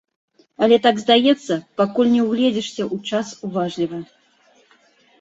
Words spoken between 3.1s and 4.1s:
час уважліва.